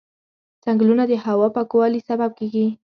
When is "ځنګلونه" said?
0.63-1.03